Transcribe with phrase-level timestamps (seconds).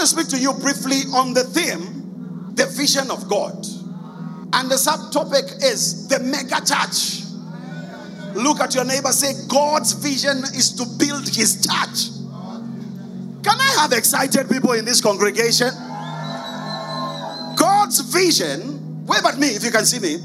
[0.00, 3.54] want to speak to you briefly on the theme, the vision of God.
[4.52, 7.28] And the subtopic is the mega church.
[8.34, 12.16] Look at your neighbor, say, God's vision is to build his church.
[13.44, 15.68] Can I have excited people in this congregation?
[17.56, 20.16] God's vision, wave at me if you can see me.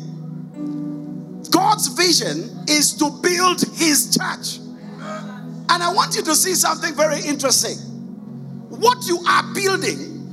[1.51, 4.59] God's vision is to build his church.
[5.67, 7.94] And I want you to see something very interesting.
[8.79, 10.23] What you are building,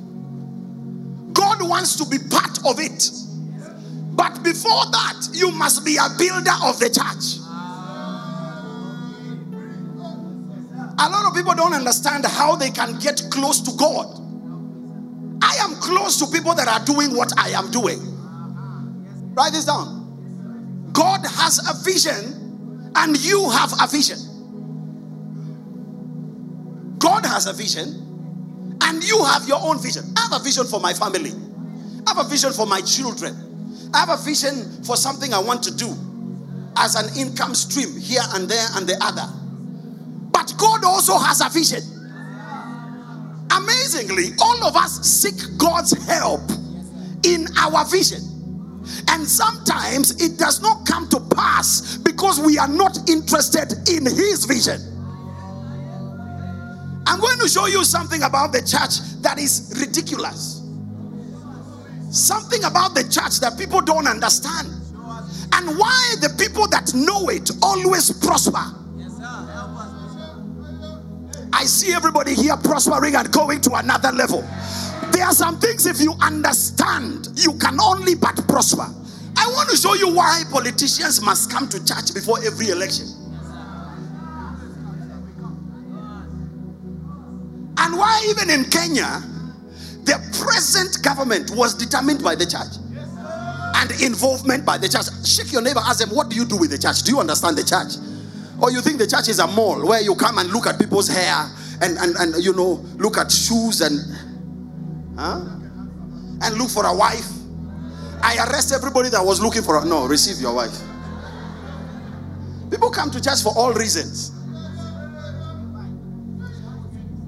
[1.33, 3.11] God wants to be part of it.
[4.15, 7.39] But before that, you must be a builder of the church.
[10.99, 14.19] A lot of people don't understand how they can get close to God.
[15.43, 18.01] I am close to people that are doing what I am doing.
[19.35, 20.91] Write this down.
[20.93, 24.19] God has a vision, and you have a vision.
[26.99, 28.12] God has a vision,
[28.93, 30.05] and you have your own vision.
[30.17, 31.33] I have a vision for my family,
[32.07, 35.63] I have a vision for my children, I have a vision for something I want
[35.65, 35.97] to do
[36.77, 39.27] as an income stream here and there and the other.
[40.31, 41.81] But God also has a vision.
[43.51, 46.43] Amazingly, all of us seek God's help
[47.25, 48.21] in our vision.
[49.09, 54.45] And sometimes it does not come to pass because we are not interested in His
[54.45, 54.92] vision.
[57.13, 60.63] I'm going to show you something about the church that is ridiculous.
[62.11, 64.69] Something about the church that people don't understand.
[65.53, 68.65] And why the people that know it always prosper.
[71.53, 74.41] I see everybody here prospering and going to another level.
[75.13, 78.87] There are some things, if you understand, you can only but prosper.
[79.37, 83.22] I want to show you why politicians must come to church before every election.
[87.83, 89.21] And why, even in Kenya,
[90.05, 92.79] the present government was determined by the church
[93.75, 95.07] and involvement by the church.
[95.27, 97.03] Shake your neighbor, ask them, What do you do with the church?
[97.03, 97.99] Do you understand the church?
[98.61, 101.09] Or you think the church is a mall where you come and look at people's
[101.09, 101.51] hair
[101.81, 103.99] and, and, and you know, look at shoes and
[105.19, 105.41] huh?
[106.43, 107.27] and look for a wife.
[108.23, 110.79] I arrest everybody that was looking for a no, receive your wife.
[112.71, 114.31] People come to church for all reasons.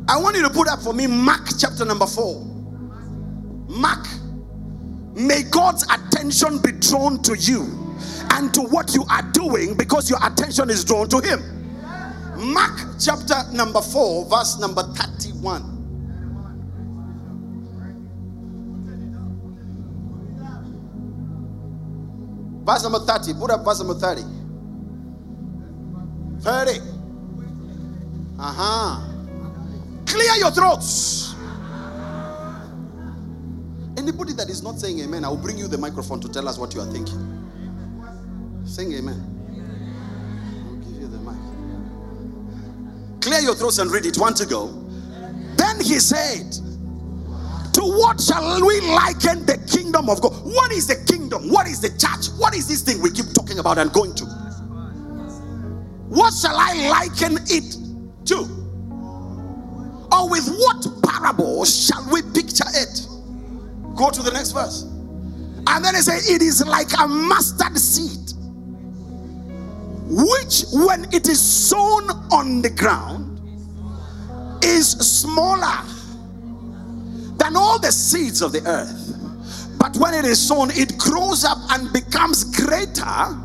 [0.06, 2.44] I want you to put up for me Mark chapter number four.
[3.68, 4.06] Mark,
[5.14, 7.62] may God's attention be drawn to you
[8.32, 11.40] and to what you are doing because your attention is drawn to Him.
[12.36, 15.70] Mark chapter number 4, verse number 31.
[22.64, 23.34] Verse number 30.
[23.34, 24.22] Put up verse number 30.
[26.40, 26.80] 30.
[28.38, 29.13] Uh huh.
[30.14, 31.34] Clear your throats.
[33.98, 36.56] Anybody that is not saying amen, I will bring you the microphone to tell us
[36.56, 37.18] what you are thinking.
[38.64, 39.20] Sing amen.
[40.68, 41.34] I'll give you the mic.
[43.22, 44.16] Clear your throats and read it.
[44.16, 44.68] Want to go?
[45.56, 46.52] Then he said,
[47.74, 50.32] To what shall we liken the kingdom of God?
[50.44, 51.50] What is the kingdom?
[51.50, 52.28] What is the church?
[52.38, 54.24] What is this thing we keep talking about and going to?
[56.08, 57.76] What shall I liken it
[58.26, 58.63] to?
[60.28, 63.06] With what parable shall we picture it?
[63.94, 64.82] Go to the next verse.
[65.66, 68.24] And then he said, It is like a mustard seed
[70.06, 73.40] which when it is sown on the ground
[74.62, 75.82] is smaller
[77.38, 79.16] than all the seeds of the earth.
[79.78, 83.36] But when it is sown, it grows up and becomes greater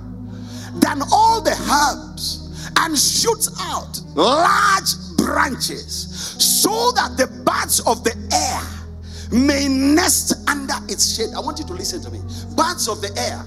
[0.75, 4.93] than all the herbs and shoots out large
[5.29, 6.07] branches
[6.39, 11.29] so that the birds of the air may nest under its shade.
[11.35, 12.19] I want you to listen to me.
[12.55, 13.45] Birds of the air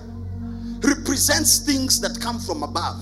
[0.89, 3.01] represents things that come from above.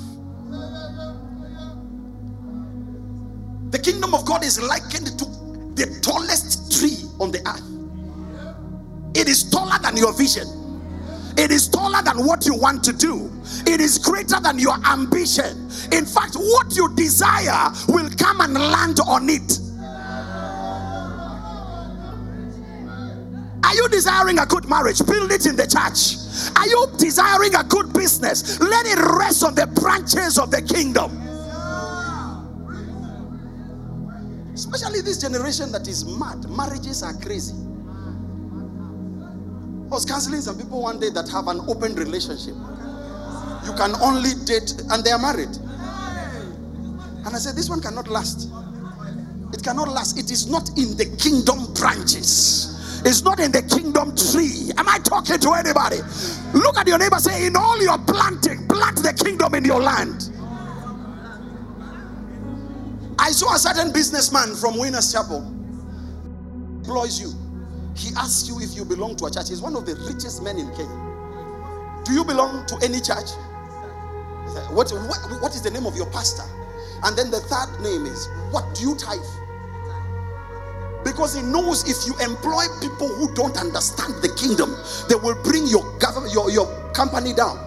[3.70, 5.24] The kingdom of God is likened to
[5.76, 7.62] the tallest tree on the earth.
[9.14, 10.48] It is taller than your vision.
[11.36, 13.30] It is taller than what you want to do.
[13.66, 15.59] It is greater than your ambition.
[15.92, 19.58] In fact, what you desire will come and land on it.
[23.64, 24.98] Are you desiring a good marriage?
[25.06, 26.16] Build it in the church.
[26.56, 28.58] Are you desiring a good business?
[28.60, 31.16] Let it rest on the branches of the kingdom.
[34.52, 36.48] Especially this generation that is mad.
[36.50, 37.54] Marriages are crazy.
[39.90, 42.54] I was counseling some people one day that have an open relationship.
[43.64, 45.56] You can only date, and they are married.
[47.24, 48.50] And I said, This one cannot last.
[49.52, 50.18] It cannot last.
[50.18, 53.02] It is not in the kingdom branches.
[53.04, 54.72] It's not in the kingdom tree.
[54.76, 55.98] Am I talking to anybody?
[56.54, 60.30] Look at your neighbor, say, In all your planting, plant the kingdom in your land.
[63.18, 65.56] I saw a certain businessman from Winners Chapel
[66.90, 67.32] employs you.
[67.96, 69.50] He asks you if you belong to a church.
[69.50, 71.16] He's one of the richest men in Kenya.
[72.04, 73.30] Do you belong to any church?
[74.70, 76.44] What, what, what is the name of your pastor?
[77.04, 79.20] And then the third name is, What do you tithe?
[81.04, 84.76] Because he knows if you employ people who don't understand the kingdom,
[85.08, 87.58] they will bring your government, your, your company down.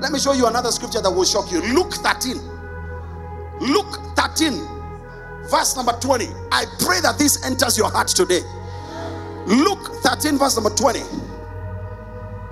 [0.00, 1.60] Let me show you another scripture that will shock you.
[1.60, 2.40] Luke 13.
[3.60, 4.52] Luke 13,
[5.50, 6.26] verse number 20.
[6.52, 8.40] I pray that this enters your heart today.
[9.46, 11.00] Luke 13, verse number 20.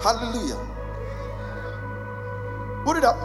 [0.02, 0.65] Hallelujah.
[2.86, 3.16] Put it up.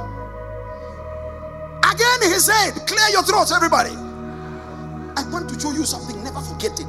[1.86, 3.92] Again, he said, Clear your throats, everybody.
[3.92, 6.88] I want to show you something, never forget it.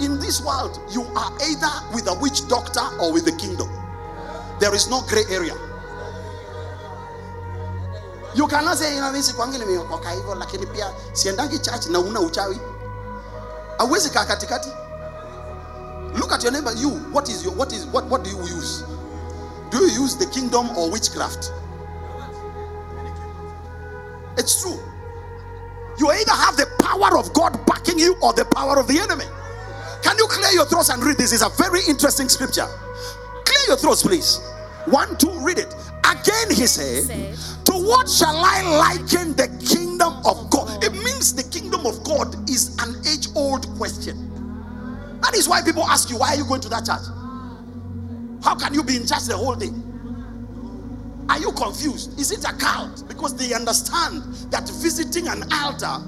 [0.00, 3.68] In this world, you are either with a witch doctor or with the kingdom.
[4.58, 5.52] There is no gray area.
[8.34, 12.20] You cannot say, you know, mimi kwangu nimeokoka hivyo lakini pia siendangi church na una
[12.20, 12.60] uchawi.
[13.78, 14.68] Hauwezi kaa katikati.
[16.14, 16.72] Look at your neighbor.
[16.72, 18.84] You, what is your what is what what do you use?
[19.70, 21.52] Do you use the kingdom or witchcraft?
[24.36, 24.78] It's true.
[25.98, 29.26] You either have the power of God backing you or the power of the enemy.
[30.02, 31.32] Can you clear your throats and read this?
[31.32, 32.66] It's a very interesting scripture.
[33.44, 34.40] Clear your throats, please.
[34.86, 35.74] One, two, read it.
[36.04, 38.62] Again, he said, To what shall I
[38.96, 40.82] liken the kingdom of God?
[40.82, 44.26] It means the kingdom of God is an age old question.
[45.20, 47.19] That is why people ask you, Why are you going to that church?
[48.42, 49.70] How can you be in church the whole day?
[51.28, 52.18] Are you confused?
[52.18, 53.06] Is it a cult?
[53.06, 56.02] Because they understand that visiting an altar,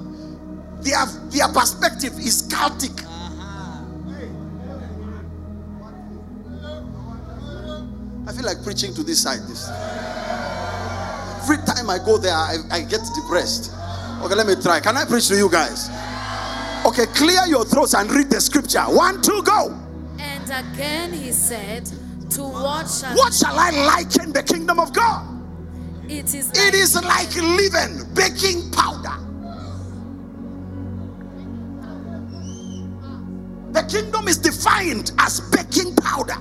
[0.81, 3.07] their, their perspective is cultic.
[8.27, 9.41] I feel like preaching to this side.
[9.49, 9.69] This
[11.43, 13.73] every time I go there, I, I get depressed.
[14.23, 14.81] Okay, let me try.
[14.81, 15.91] Can I preach to you guys?
[16.87, 18.83] Okay, clear your throats and read the scripture.
[18.83, 19.79] One, two, go.
[20.19, 21.89] And again he said,
[22.35, 25.29] To what shall, What shall I liken the kingdom of God?
[26.09, 29.17] it is It is like leaven, baking powder.
[33.73, 36.35] The kingdom is defined as baking powder,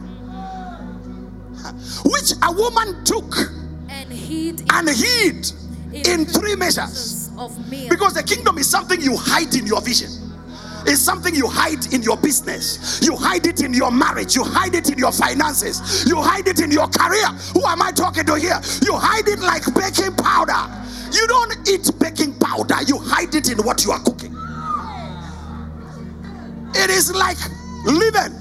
[2.05, 3.35] which a woman took
[3.89, 5.51] and hid and hid
[5.93, 7.29] in three measures.
[7.37, 10.09] of meal Because the kingdom is something you hide in your vision.
[10.85, 12.99] It's something you hide in your business.
[13.03, 14.35] You hide it in your marriage.
[14.35, 16.05] You hide it in your finances.
[16.07, 17.27] You hide it in your career.
[17.53, 18.59] Who am I talking to here?
[18.83, 20.77] You hide it like baking powder.
[21.11, 24.33] You don't eat baking powder, you hide it in what you are cooking.
[26.73, 27.37] It is like
[27.85, 28.31] leaven,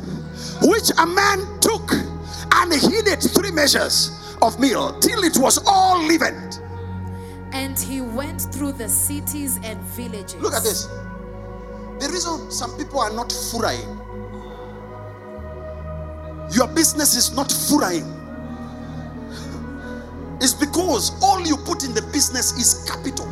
[0.63, 6.01] which a man took and hid it three measures of meal till it was all
[6.07, 6.61] leavened.
[7.53, 10.87] and he went through the cities and villages Look at this.
[12.01, 13.99] The reason some people are not furaying,
[16.55, 18.09] your business is not furaying,
[20.43, 23.29] is because all you put in the business is capital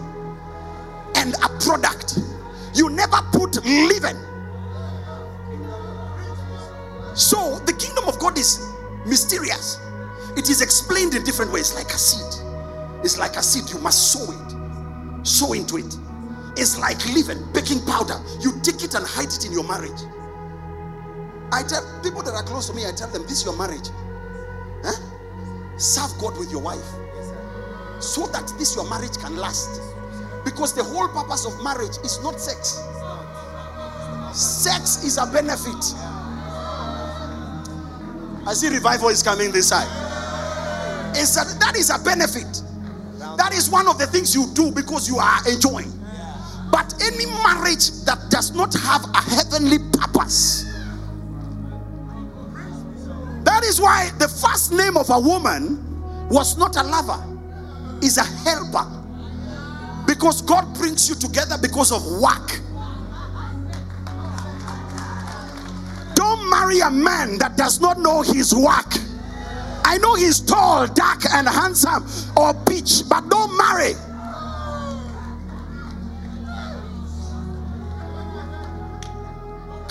[1.17, 2.19] and a product.
[2.75, 4.17] You never put leaven.
[7.17, 8.65] So the kingdom of God is
[9.07, 9.81] mysterious.
[10.37, 12.45] It is explained in different ways, like a seed.
[13.03, 15.97] It's like a seed, you must sow it, sow into it.
[16.59, 18.21] It's like leaven, baking powder.
[18.41, 20.03] You take it and hide it in your marriage.
[21.53, 23.89] I tell people that are close to me, I tell them, This is your marriage.
[24.83, 25.79] Huh?
[25.79, 26.85] Serve God with your wife
[28.01, 29.81] so that this your marriage can last.
[30.45, 32.83] Because the whole purpose of marriage is not sex,
[34.33, 35.95] sex is a benefit.
[38.47, 39.89] I see revival is coming this side.
[41.17, 42.63] It's a, that is a benefit.
[43.37, 45.93] That is one of the things you do because you are enjoying.
[46.89, 50.65] But any marriage that does not have a heavenly purpose,
[53.45, 57.23] that is why the first name of a woman was not a lover,
[58.03, 58.87] is a helper.
[60.07, 62.61] Because God brings you together because of work.
[66.15, 68.95] Don't marry a man that does not know his work.
[69.85, 73.95] I know he's tall, dark, and handsome, or peach, but don't marry.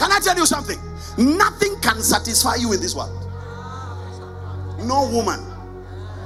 [0.07, 0.79] Can I tell you something?
[1.17, 3.11] Nothing can satisfy you in this world.
[4.79, 5.43] No woman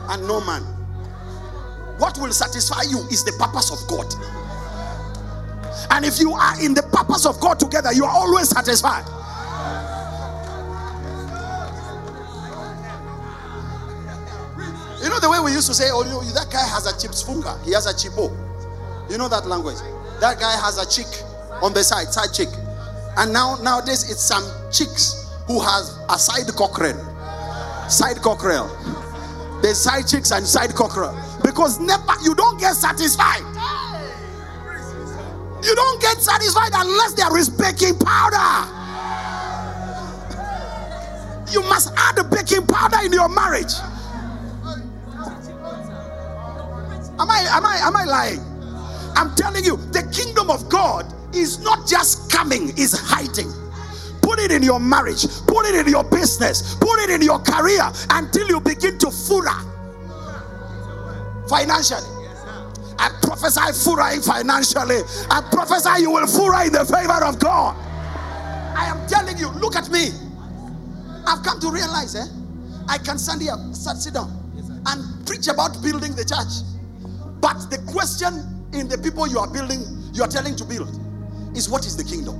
[0.09, 0.61] and no man
[1.97, 4.05] What will satisfy you is the purpose of God.
[5.89, 9.05] And if you are in the purpose of God together, you are always satisfied.
[15.01, 16.93] You know the way we used to say, oh, you know, that guy has a
[17.01, 18.29] chips funga, he has a chipo.
[18.29, 19.77] Oh, you know that language?
[20.19, 21.07] That guy has a chick
[21.63, 22.49] on the side, side chick.
[23.17, 26.97] And now nowadays it's some chicks who has a side cockerel.
[27.89, 28.69] Side cockerel.
[29.61, 31.13] There's side chicks and side cockerel.
[31.43, 33.43] Because never you don't get satisfied.
[35.63, 38.81] You don't get satisfied unless there is baking powder.
[41.51, 43.73] You must add the baking powder in your marriage.
[47.19, 48.39] Am I am I am I lying?
[49.15, 53.51] I'm telling you, the kingdom of God is not just coming, is hiding.
[54.21, 57.91] Put it in your marriage, put it in your business, put it in your career
[58.11, 59.67] until you begin to fura
[61.49, 62.07] financially.
[62.97, 65.01] I prophesy fura financially.
[65.29, 67.75] I prophesy you will fura in the favor of God.
[68.77, 70.09] I am telling you, look at me.
[71.25, 72.25] I've come to realize, eh?
[72.87, 74.31] I can stand here, sit down,
[74.85, 76.61] and preach about building the church.
[77.41, 79.81] But the question in the people you are building,
[80.13, 80.89] you are telling to build,
[81.55, 82.35] is what is the kingdom?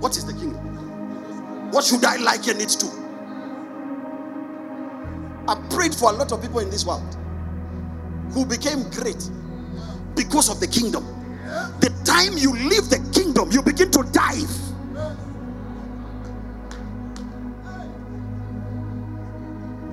[0.00, 1.70] What is the kingdom?
[1.70, 2.86] What should I liken it to?
[5.48, 7.16] I prayed for a lot of people in this world
[8.32, 9.28] who became great
[10.14, 11.04] because of the kingdom.
[11.80, 14.50] The time you leave the kingdom, you begin to dive.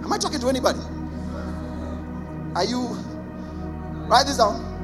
[0.03, 0.79] Am I talking to anybody?
[2.55, 2.98] Are you?
[4.07, 4.76] Write this down.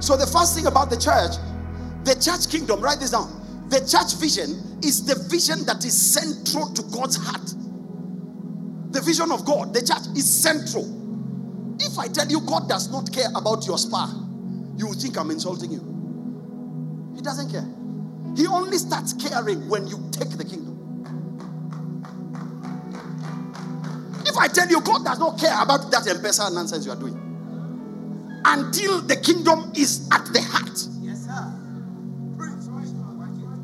[0.00, 1.36] So, the first thing about the church,
[2.04, 3.34] the church kingdom, write this down.
[3.68, 7.52] The church vision is the vision that is central to God's heart.
[8.92, 10.86] The vision of God, the church is central.
[11.80, 14.06] If I tell you God does not care about your spa,
[14.76, 17.12] you will think I'm insulting you.
[17.14, 17.66] He doesn't care.
[18.36, 20.76] He only starts caring when you take the kingdom.
[24.24, 27.27] If I tell you God does not care about that M-Pesa nonsense you are doing,
[28.48, 30.68] until the kingdom is at the heart.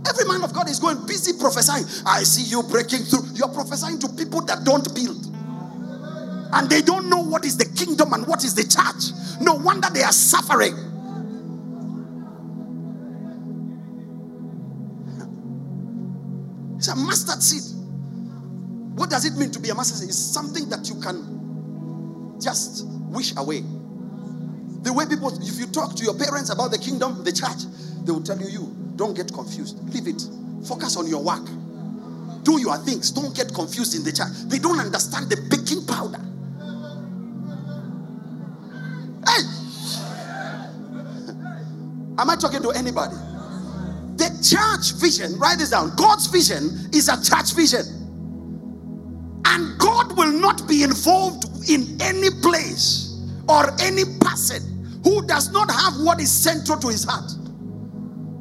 [0.06, 1.84] Every man of God is going busy prophesying.
[2.06, 3.24] I see you breaking through.
[3.34, 5.24] You're prophesying to people that don't build.
[6.52, 9.40] And they don't know what is the kingdom and what is the church.
[9.40, 10.74] No wonder they are suffering.
[16.76, 17.62] It's a mustard seed.
[18.96, 20.10] What does it mean to be a mustard seed?
[20.10, 23.64] It's something that you can just wish away.
[24.84, 27.64] The way people, if you talk to your parents about the kingdom, the church,
[28.04, 29.80] they will tell you, you don't get confused.
[29.94, 30.20] Leave it.
[30.68, 31.46] Focus on your work.
[32.44, 33.10] Do your things.
[33.10, 34.28] Don't get confused in the church.
[34.44, 36.20] They don't understand the baking powder.
[39.24, 39.40] Hey!
[42.20, 43.16] Am I talking to anybody?
[44.16, 45.96] The church vision, write this down.
[45.96, 47.86] God's vision is a church vision.
[49.46, 54.73] And God will not be involved in any place or any person
[55.04, 57.32] who does not have what is central to his heart.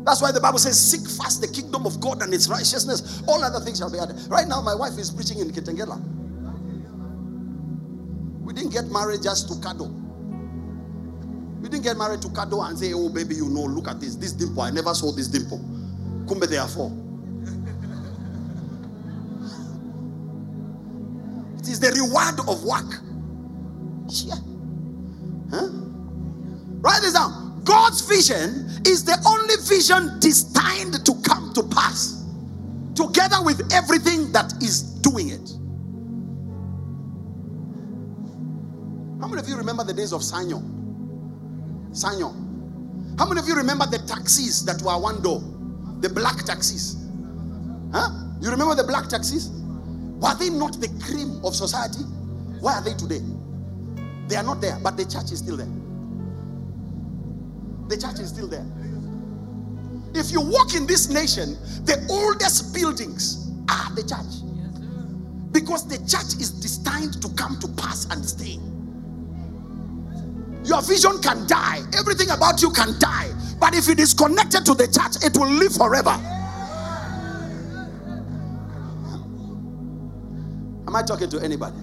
[0.05, 3.23] That's why the Bible says, Seek first the kingdom of God and its righteousness.
[3.27, 4.17] All other things shall be added.
[4.29, 6.01] Right now, my wife is preaching in Kitengela.
[8.41, 9.93] We didn't get married just to cuddle.
[11.61, 14.15] We didn't get married to cuddle and say, Oh, baby, you know, look at this.
[14.15, 15.59] This dimple, I never saw this dimple.
[16.27, 16.91] Kumbe, therefore.
[21.59, 23.01] It is the reward of work.
[24.09, 24.35] Yeah.
[25.51, 25.69] Huh?
[26.83, 27.61] Write this down.
[27.63, 32.25] God's vision is the only vision destined to come to pass,
[32.93, 35.49] together with everything that is doing it.
[39.21, 40.61] How many of you remember the days of Sanyo?
[41.91, 42.35] Sanyo.
[43.17, 45.41] How many of you remember the taxis that were one door?
[46.01, 46.97] The black taxis.
[47.93, 48.09] Huh?
[48.41, 49.49] You remember the black taxis?
[50.19, 52.03] Were they not the cream of society?
[52.59, 53.21] Where are they today?
[54.27, 55.71] They are not there, but the church is still there.
[57.87, 58.65] The church is still there.
[60.15, 64.41] If you walk in this nation, the oldest buildings are the church.
[65.51, 68.59] Because the church is destined to come to pass and stay.
[70.65, 73.31] Your vision can die, everything about you can die.
[73.59, 76.17] But if it is connected to the church, it will live forever.
[80.87, 81.75] Am I talking to anybody?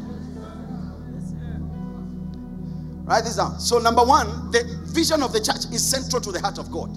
[3.10, 3.58] Write this down.
[3.58, 6.96] So, number one, the vision of the church is central to the heart of God.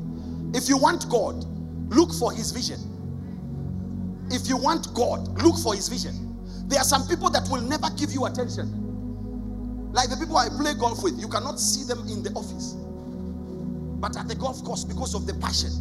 [0.55, 1.43] If you want God,
[1.91, 2.77] look for his vision.
[4.29, 6.13] If you want God, look for his vision.
[6.67, 8.69] There are some people that will never give you attention.
[9.91, 12.73] Like the people I play golf with, you cannot see them in the office.
[13.99, 15.71] But at the golf course, because of the passion,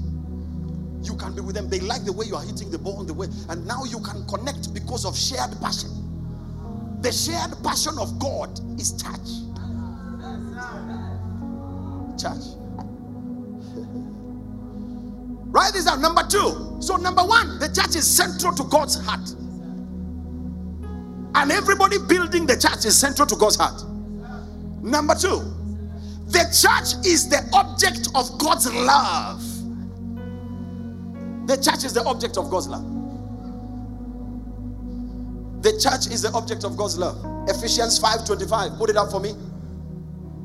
[1.02, 1.68] you can be with them.
[1.68, 4.00] They like the way you are hitting the ball, on the way, and now you
[4.00, 5.92] can connect because of shared passion.
[7.02, 8.48] The shared passion of God
[8.80, 9.51] is church.
[12.22, 12.56] Church.
[15.52, 16.00] Write this down.
[16.00, 16.78] Number two.
[16.80, 19.28] So, number one, the church is central to God's heart.
[21.34, 23.84] And everybody building the church is central to God's heart.
[24.82, 25.40] Number two,
[26.26, 29.42] the church is the object of God's love.
[31.46, 32.84] The church is the object of God's love.
[35.62, 37.16] The church is the object of God's love.
[37.48, 38.78] Ephesians 5:25.
[38.78, 39.34] Put it up for me.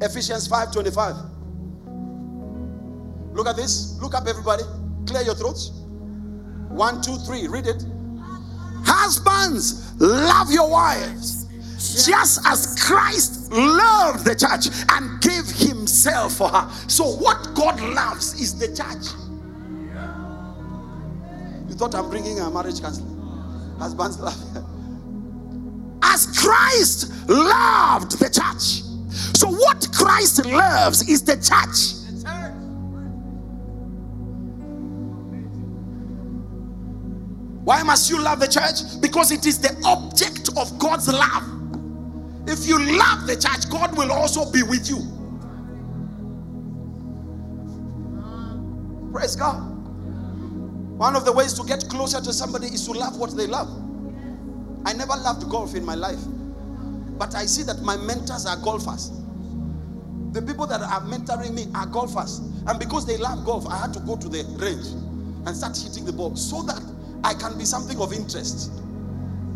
[0.01, 1.15] Ephesians 5:25.
[3.37, 3.95] Look at this.
[4.01, 4.63] Look up, everybody.
[5.05, 5.69] Clear your throats.
[6.69, 7.47] One, two, three.
[7.47, 7.85] Read it.
[8.83, 11.45] Husbands, love your wives,
[12.03, 16.67] just as Christ loved the church and gave himself for her.
[16.87, 19.13] So, what God loves is the church.
[21.69, 23.07] You thought I'm bringing a marriage counselor?
[23.77, 24.65] Husbands love.
[26.01, 28.81] As Christ loved the church.
[29.37, 32.06] So, what Christ loves is the church.
[37.67, 39.01] Why must you love the church?
[39.01, 41.43] Because it is the object of God's love.
[42.47, 44.99] If you love the church, God will also be with you.
[49.11, 49.59] Praise God.
[50.97, 53.67] One of the ways to get closer to somebody is to love what they love.
[54.85, 56.21] I never loved golf in my life,
[57.19, 59.11] but I see that my mentors are golfers.
[60.31, 62.39] The people that are mentoring me are golfers.
[62.65, 64.87] And because they love golf, I had to go to the range
[65.45, 66.81] and start hitting the ball so that
[67.23, 68.71] I can be something of interest.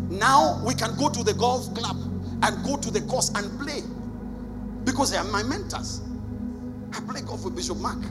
[0.08, 1.96] Now we can go to the golf club
[2.42, 3.82] and go to the course and play
[4.84, 6.00] because they are my mentors.
[6.92, 8.02] I play golf with Bishop Mark.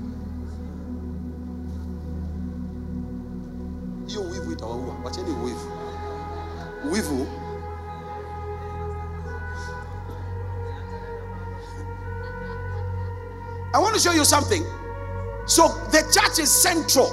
[4.08, 5.56] You weave with our what any weave.
[6.86, 7.28] Weave.
[13.74, 14.66] I want to show you something.
[15.46, 17.08] So the church is central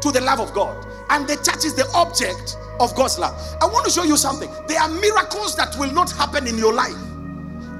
[0.00, 3.34] to the love of God and the church is the object of God's love.
[3.60, 4.50] I want to show you something.
[4.66, 6.96] There are miracles that will not happen in your life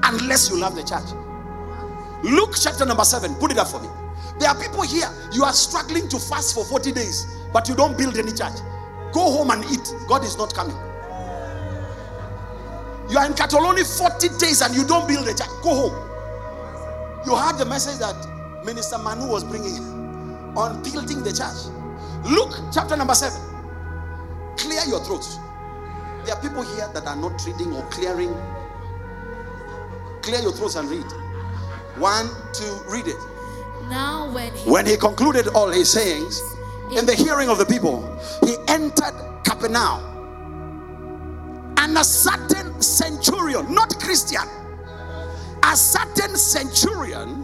[0.05, 1.09] unless you love the church.
[2.23, 3.89] Luke chapter number 7, put it up for me.
[4.39, 7.97] There are people here, you are struggling to fast for 40 days, but you don't
[7.97, 8.59] build any church.
[9.13, 9.93] Go home and eat.
[10.09, 10.77] God is not coming.
[13.11, 15.49] You are in Catalonia 40 days and you don't build a church.
[15.63, 17.25] Go home.
[17.27, 18.17] You heard the message that
[18.65, 19.79] Minister Manu was bringing
[20.57, 21.71] on building the church.
[22.25, 23.39] Luke chapter number 7.
[24.57, 25.37] Clear your throats.
[26.25, 28.35] There are people here that are not reading or clearing.
[30.23, 31.05] Clear your throats and read.
[31.97, 33.17] One, two, read it.
[33.91, 36.41] Now, when he, When he concluded all his sayings,
[36.97, 38.01] in the hearing of the people,
[38.43, 40.01] he entered Capernaum.
[41.77, 44.49] And a certain centurion, not Christian,
[45.63, 47.44] a certain centurion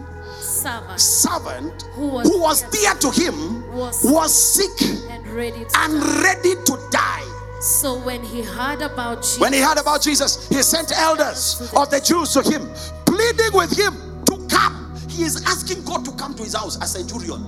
[0.61, 3.35] servant servant Who was who was dear to him
[3.73, 6.21] was- was sick and ready to and die.
[6.23, 7.23] ready to die.
[7.61, 11.89] So when he heard about Jesus, When he heard about Jesus, he sent elders of
[11.91, 12.67] the Jews to him,
[13.05, 13.93] pleading with him
[14.25, 14.95] to come.
[15.07, 17.43] He is asking God to come to his house, as a centurion,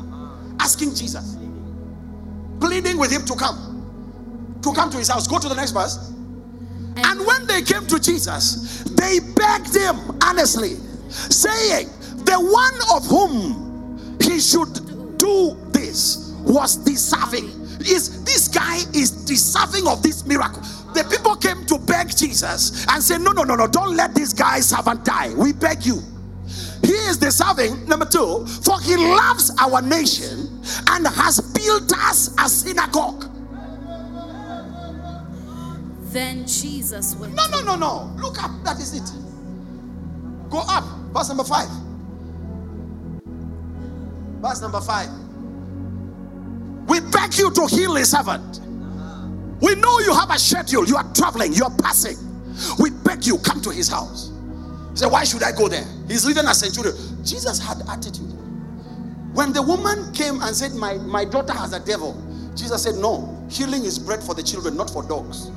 [0.60, 1.36] asking Jesus,
[2.60, 5.28] pleading with him to come, to come to his house.
[5.28, 5.98] Go to the next verse.
[6.96, 9.98] and, And when they came to Jesus, they begged him
[10.30, 10.78] earnestly,
[11.10, 11.90] saying,
[12.26, 17.46] The one of whom he should do this was deserving.
[17.82, 20.62] Is this guy is deserving of this miracle?
[20.94, 24.32] The people came to beg Jesus and say, No, no, no, no, don't let this
[24.34, 25.34] guy's servant die.
[25.36, 26.00] We beg you.
[26.84, 32.50] He is deserving, number two, for he loves our nation and has built us a
[32.50, 33.34] synagogue.
[36.14, 37.34] then Jesus went.
[37.34, 38.14] No, no, no, no.
[38.22, 38.52] Look up.
[38.64, 39.12] That is it.
[40.50, 40.84] Go up.
[41.12, 41.68] Verse number five.
[44.44, 45.10] Verse number five.
[46.90, 48.60] We beg you to heal a servant.
[49.62, 50.86] We know you have a schedule.
[50.86, 51.54] You are traveling.
[51.54, 52.18] You are passing.
[52.78, 54.34] We beg you, come to his house.
[54.92, 55.86] He said, Why should I go there?
[56.10, 56.94] He's living a centurion.
[57.24, 58.34] Jesus had attitude.
[59.34, 62.22] When the woman came and said, my, my daughter has a devil,
[62.54, 65.48] Jesus said, No, healing is bread for the children, not for dogs.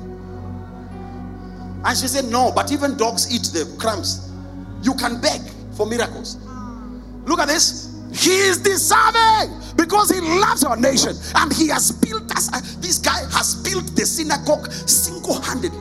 [1.83, 4.31] And she said, No, but even dogs eat the crumbs.
[4.81, 5.41] You can beg
[5.75, 6.37] for miracles.
[7.25, 7.86] Look at this.
[8.17, 12.51] He is deserving because he loves our nation and he has built us.
[12.51, 15.79] Uh, this guy has built the synagogue single handedly.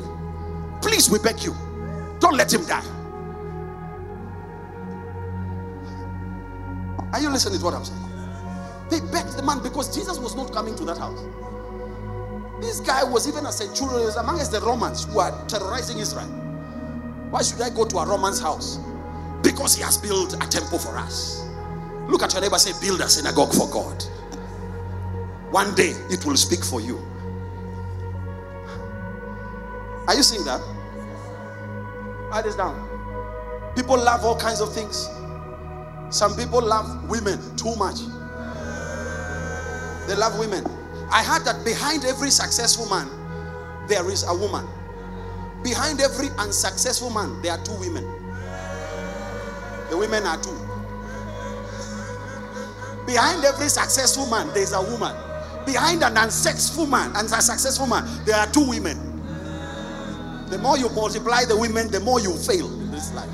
[0.83, 1.57] Please, we beg you,
[2.20, 2.85] don't let him die.
[7.14, 8.03] Are you listening to what I'm saying?
[8.90, 11.18] They begged the man because Jesus was not coming to that house.
[12.61, 16.29] This guy was even a centurion, he was amongst the Romans who are terrorizing Israel.
[17.31, 18.79] Why should I go to a Roman's house?
[19.42, 21.45] Because he has built a temple for us.
[22.09, 24.03] Look at your neighbor, say, Build a synagogue for God.
[25.51, 26.99] One day it will speak for you.
[30.07, 30.61] Are you seeing that?
[32.31, 32.75] Write this down.
[33.75, 35.09] People love all kinds of things.
[36.11, 38.01] Some people love women too much.
[40.07, 40.64] They love women.
[41.11, 43.09] I heard that behind every successful man,
[43.88, 44.66] there is a woman.
[45.62, 48.05] Behind every unsuccessful man, there are two women.
[49.90, 50.65] The women are two.
[53.07, 55.14] Behind every successful man, there is a woman.
[55.64, 58.97] Behind an unsuccessful man, and a successful man, there are two women.
[60.51, 63.29] The more you multiply the women, the more you fail in this life.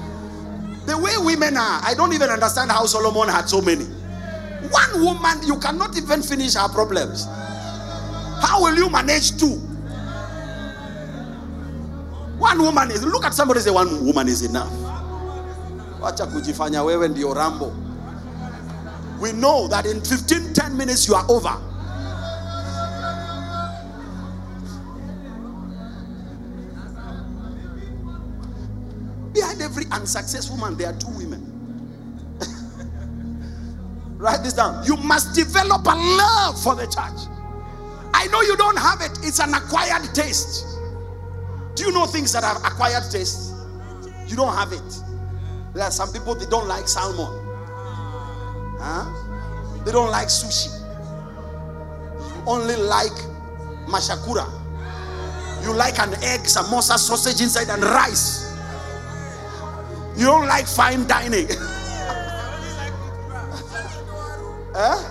[0.87, 3.85] The way women are, I don't even understand how Solomon had so many.
[3.85, 7.27] One woman, you cannot even finish her problems.
[8.41, 9.61] How will you manage two?
[12.39, 14.73] One woman is look at somebody say one woman is enough.
[16.01, 17.73] Wacha kujifanya wewe ndio Rambo.
[19.23, 21.55] We know that in 15 10 minutes you are over.
[29.33, 31.41] Behind every unsuccessful man, there are two women.
[34.19, 34.85] Write this down.
[34.85, 37.31] You must develop a love for the church.
[38.13, 40.67] I know you don't have it, it's an acquired taste.
[41.77, 43.55] Do you know things that are acquired tastes?
[44.27, 45.03] You don't have it.
[45.75, 47.41] There are some people they don't like salmon.
[48.83, 49.07] Huh?
[49.85, 50.75] They don't like sushi.
[52.18, 53.12] You only like
[53.87, 54.51] mashakura.
[55.62, 58.53] You like an egg, samosa, sausage inside, and rice.
[60.16, 61.47] You don't like fine dining.
[64.75, 65.09] huh?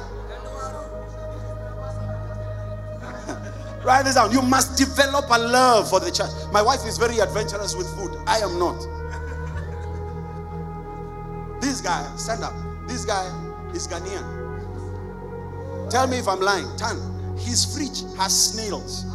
[3.85, 4.33] Write this down.
[4.33, 6.29] You must develop a love for the church.
[6.51, 8.17] My wife is very adventurous with food.
[8.27, 8.77] I am not.
[11.61, 12.53] This guy, stand up.
[12.85, 13.31] This guy
[13.73, 14.41] is Ghanaian.
[15.89, 16.67] Tell me if I'm lying.
[16.77, 16.97] Tan,
[17.37, 19.05] his fridge has snails.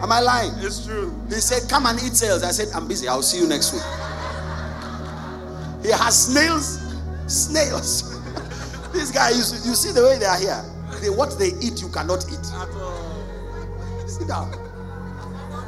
[0.00, 0.52] Am I lying?
[0.58, 1.14] It's true.
[1.28, 2.42] He said, Come and eat snails.
[2.42, 3.08] I said, I'm busy.
[3.08, 3.82] I'll see you next week.
[5.82, 6.80] He has snails.
[7.26, 8.12] Snails.
[8.92, 10.64] this guy, you, you see the way they are here.
[11.00, 12.46] They, what they eat, you cannot eat.
[12.54, 14.06] At all.
[14.06, 14.50] Sit down.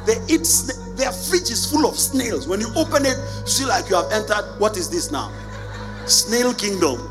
[0.05, 2.47] They eat, sna- their fridge is full of snails.
[2.47, 5.31] When you open it, you see like you have entered, what is this now?
[6.09, 6.97] Snail kingdom.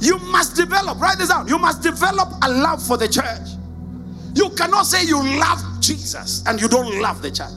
[0.00, 1.48] you must develop, write this down.
[1.48, 3.48] You must develop a love for the church.
[4.34, 7.48] You cannot say you love Jesus and you don't love the church.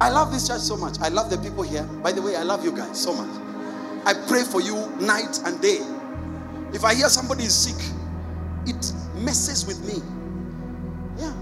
[0.00, 0.96] I love this church so much.
[1.00, 1.82] I love the people here.
[2.02, 3.42] By the way, I love you guys so much.
[4.06, 5.78] I pray for you night and day.
[6.72, 7.76] If I hear somebody is sick,
[8.66, 10.00] it messes with me.
[11.18, 11.32] Yeah.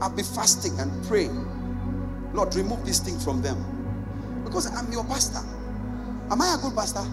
[0.00, 1.34] I'll be fasting and praying.
[2.34, 3.56] Lord, remove this thing from them.
[4.44, 5.40] Because I'm your pastor.
[6.30, 7.04] Am I a good pastor?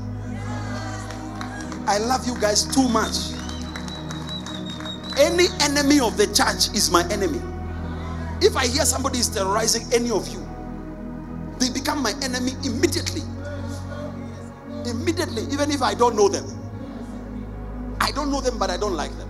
[1.87, 3.33] I love you guys too much.
[5.17, 7.41] Any enemy of the church is my enemy.
[8.41, 10.45] If I hear somebody is terrorizing any of you,
[11.59, 13.21] they become my enemy immediately.
[14.85, 16.45] Immediately, even if I don't know them.
[18.01, 19.29] I don't know them, but I don't like them.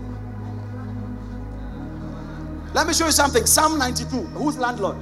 [2.74, 3.46] Let me show you something.
[3.46, 4.18] Psalm 92.
[4.34, 4.98] Who's landlord?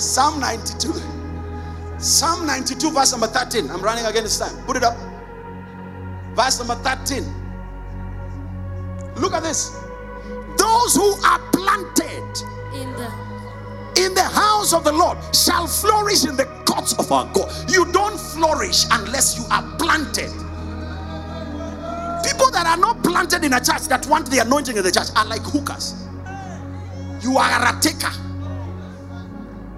[0.00, 0.92] Psalm 92.
[1.98, 3.70] Psalm 92, verse number 13.
[3.70, 4.54] I'm running again this time.
[4.64, 4.96] Put it up.
[6.34, 7.24] Verse number 13.
[9.16, 9.70] Look at this.
[10.56, 12.42] Those who are planted
[12.74, 13.28] in the
[13.96, 17.50] in the house of the Lord shall flourish in the courts of our God.
[17.68, 20.30] You don't flourish unless you are planted.
[22.58, 25.24] That are not planted in a church that want the anointing in the church are
[25.26, 25.94] like hookers.
[27.22, 28.10] You are a taker.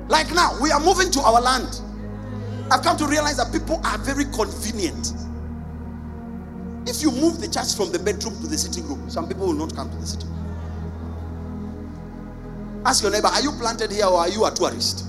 [0.08, 1.82] Like now, we are moving to our land.
[2.70, 5.12] I've come to realize that people are very convenient.
[6.86, 9.52] If you move the church from the bedroom to the sitting room, some people will
[9.52, 10.56] not come to the sitting room.
[12.86, 15.04] Ask your neighbor, are you planted here or are you a tourist?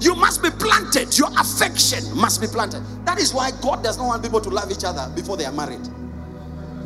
[0.00, 1.16] You must be planted.
[1.18, 2.82] Your affection must be planted.
[3.06, 5.52] That is why God does not want people to love each other before they are
[5.52, 5.86] married.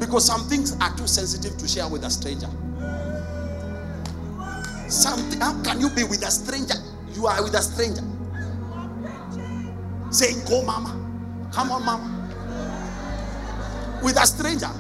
[0.01, 2.49] Because some things are too sensitive to share with a stranger.
[4.89, 6.77] Something, how can you be with a stranger?
[7.15, 8.03] You are with a stranger.
[10.11, 10.91] Saying, Go, mama.
[11.53, 12.15] Come on, mama.
[14.03, 14.71] with a stranger.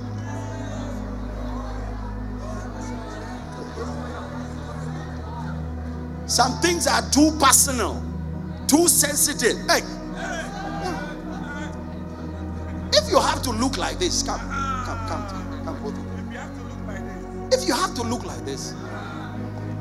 [6.27, 8.03] Some things are too personal,
[8.66, 9.57] too sensitive.
[9.68, 9.81] Hey,
[12.92, 15.98] if you have to look like this, come, come, come, come, both.
[17.53, 18.72] If you have to look like this,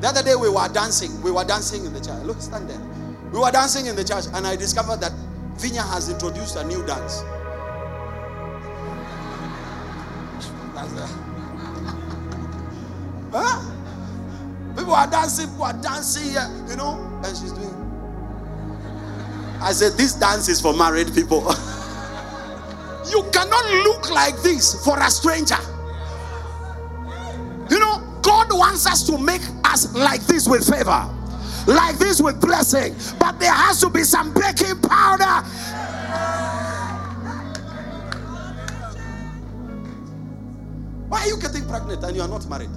[0.02, 1.22] the other day we were dancing.
[1.22, 2.24] We were dancing in the church.
[2.24, 2.82] Look, stand there.
[3.32, 5.12] We were dancing in the church, and I discovered that
[5.56, 7.24] Vinya has introduced a new dance.
[13.32, 13.72] Huh?
[14.78, 17.83] People are dancing, people are dancing here, you know, and she's doing.
[19.64, 21.40] I said, This dance is for married people.
[23.10, 25.58] you cannot look like this for a stranger.
[27.70, 31.10] You know, God wants us to make us like this with favor,
[31.66, 35.48] like this with blessing, but there has to be some baking powder.
[41.08, 42.70] Why are you getting pregnant and you are not married?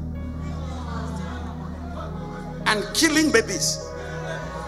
[2.67, 3.87] And killing babies.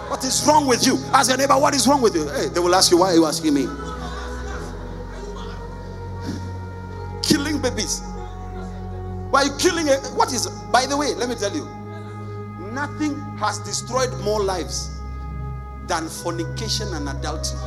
[0.09, 0.97] What is wrong with you?
[1.13, 2.29] Ask your neighbor, what is wrong with you?
[2.29, 3.67] Hey, they will ask you, why are you asking me?
[7.23, 8.01] Killing babies.
[9.31, 10.01] Why are you killing it?
[10.15, 11.67] What is, by the way, let me tell you,
[12.73, 14.99] nothing has destroyed more lives
[15.87, 17.59] than fornication and adultery.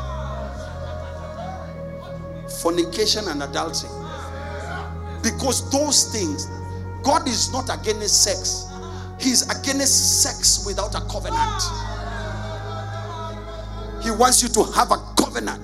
[2.62, 3.90] Fornication and adultery.
[5.22, 6.48] Because those things,
[7.04, 8.68] God is not against sex,
[9.20, 11.62] He's against sex without a covenant.
[14.02, 15.62] He wants you to have a covenant.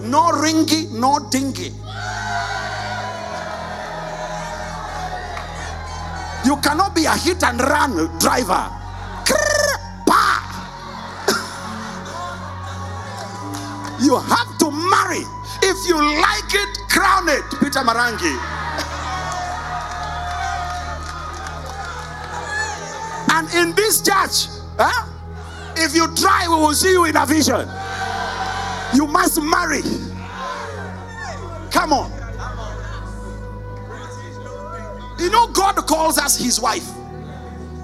[0.00, 1.72] No ringy, no dingy.
[6.44, 8.70] You cannot be a hit and run driver.
[14.02, 15.22] You have to marry.
[15.62, 17.44] If you like it, crown it.
[17.60, 18.34] Peter Marangi.
[23.30, 25.11] And in this church, huh?
[25.76, 27.68] If you try, we will see you in a vision.
[28.94, 29.82] You must marry.
[31.70, 32.10] Come on.
[35.18, 36.86] You know, God calls us his wife.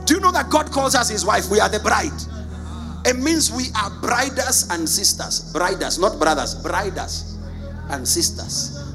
[0.05, 1.51] Do you know that God calls us his wife?
[1.51, 2.13] We are the bride.
[3.07, 5.53] It means we are briders and sisters.
[5.53, 7.39] Briders, not brothers, briders
[7.91, 8.93] and sisters.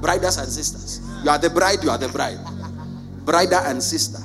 [0.00, 1.00] Briders and sisters.
[1.24, 2.38] You are the bride, you are the bride.
[3.24, 4.21] Brider and sister.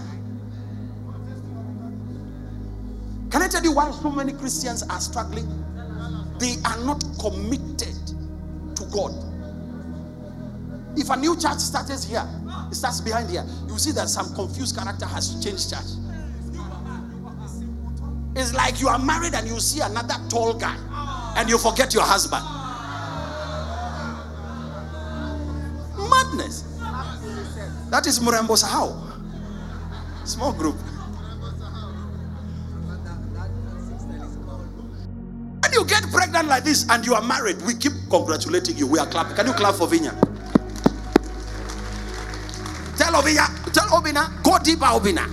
[3.37, 5.47] Can I tell you why so many Christians are struggling?
[6.39, 7.95] They are not committed
[8.75, 9.13] to God.
[10.97, 12.27] If a new church starts here,
[12.71, 15.85] it starts behind here, you see that some confused character has changed church.
[18.35, 20.75] It's like you are married and you see another tall guy
[21.37, 22.43] and you forget your husband.
[26.09, 26.63] Madness.
[27.91, 28.97] That is Murembo Sahau.
[30.25, 30.77] Small group.
[36.01, 38.87] Get pregnant like this and you are married, we keep congratulating you.
[38.87, 39.35] We are clapping.
[39.35, 40.13] Can you clap for Vinya?
[42.97, 45.25] Tell Obinya, tell Obina, go deeper, Obina.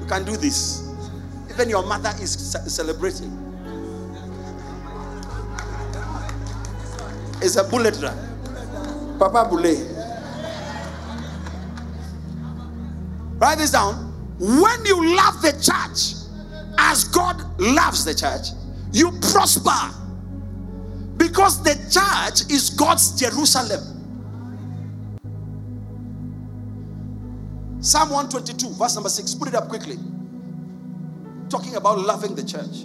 [0.00, 0.82] You can do this.
[1.50, 2.32] Even your mother is
[2.66, 3.32] celebrating.
[7.42, 9.18] It's a bullet run.
[9.18, 9.74] Papa Bule.
[13.38, 14.05] Write this down.
[14.38, 16.26] When you love the church
[16.78, 18.48] as God loves the church,
[18.92, 19.94] you prosper.
[21.16, 23.96] Because the church is God's Jerusalem.
[27.80, 29.34] Psalm 122, verse number 6.
[29.36, 29.96] Put it up quickly.
[31.48, 32.84] Talking about loving the church.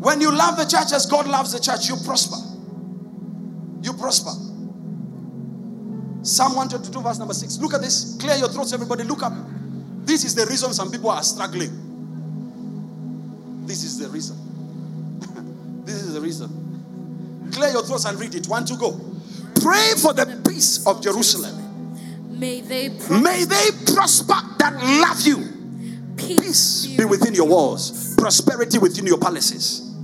[0.00, 2.36] When you love the church as God loves the church, you prosper.
[3.82, 4.51] You prosper.
[6.22, 7.58] Psalm 122, verse number 6.
[7.58, 8.16] Look at this.
[8.20, 9.02] Clear your throats, everybody.
[9.04, 9.32] Look up.
[10.04, 11.70] This is the reason some people are struggling.
[13.66, 14.36] This is the reason.
[15.84, 17.50] this is the reason.
[17.52, 18.46] Clear your throats and read it.
[18.48, 19.00] One to go.
[19.60, 21.58] Pray for the peace of Jerusalem.
[22.38, 26.16] May they May they prosper that love you.
[26.16, 29.94] peace, Peace be within your walls, prosperity within your palaces.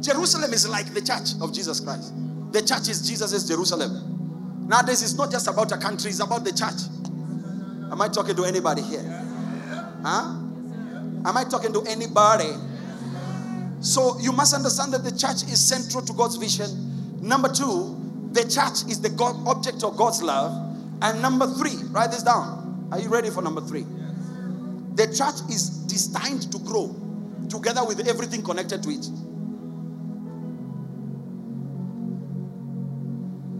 [0.00, 2.12] Jerusalem is like the church of Jesus Christ.
[2.52, 4.15] The church is Jesus' Jerusalem.
[4.66, 6.88] Nowadays, it's not just about a country, it's about the church.
[7.90, 9.02] Am I talking to anybody here?
[10.02, 10.34] Huh?
[11.24, 12.52] Am I talking to anybody?
[13.80, 17.20] So you must understand that the church is central to God's vision.
[17.20, 17.96] Number two,
[18.32, 20.52] the church is the God, object of God's love.
[21.02, 22.88] And number three, write this down.
[22.90, 23.84] Are you ready for number three?
[24.94, 26.94] The church is destined to grow.
[27.48, 29.06] together with everything connected to it.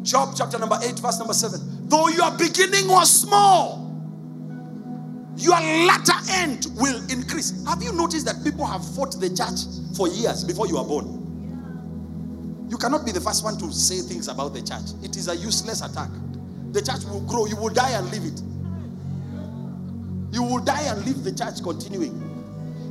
[0.07, 1.89] Job chapter number 8, verse number 7.
[1.89, 3.83] Though your beginning was small,
[5.37, 7.65] your latter end will increase.
[7.67, 9.67] Have you noticed that people have fought the church
[9.97, 12.67] for years before you are born?
[12.71, 14.95] You cannot be the first one to say things about the church.
[15.03, 16.11] It is a useless attack.
[16.71, 18.41] The church will grow, you will die and leave it.
[20.33, 22.23] You will die and leave the church continuing.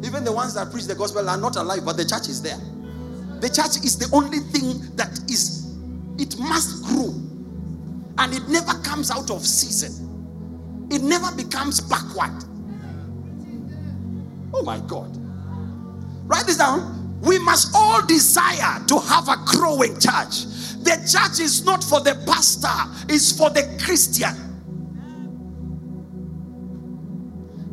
[0.03, 2.59] Even the ones that preach the gospel are not alive, but the church is there.
[3.39, 5.75] The church is the only thing that is,
[6.17, 6.84] it must.
[8.25, 12.43] And it never comes out of season, it never becomes backward.
[14.51, 15.15] Oh my God.
[16.27, 17.19] Write this down.
[17.21, 20.45] We must all desire to have a growing church.
[20.81, 24.33] The church is not for the pastor, it's for the Christian.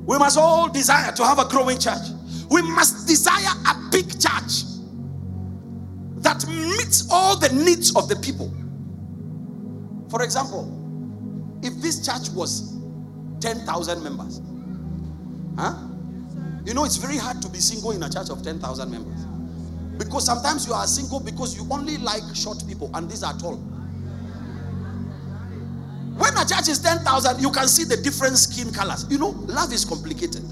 [0.04, 2.10] We must all desire to have a growing church.
[2.50, 4.64] We must desire a big church
[6.16, 8.52] that meets all the needs of the people.
[10.12, 10.68] For example,
[11.62, 12.76] if this church was
[13.40, 14.42] 10,000 members,
[15.56, 15.88] huh?
[16.66, 19.24] You know, it's very hard to be single in a church of 10,000 members.
[19.96, 23.56] Because sometimes you are single because you only like short people, and these are tall.
[26.18, 29.06] When a church is 10,000, you can see the different skin colors.
[29.08, 30.44] You know, love is complicated.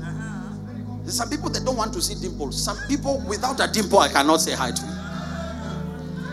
[1.03, 2.64] There's some people that don't want to see dimples.
[2.64, 4.83] Some people without a dimple, I cannot say hi to.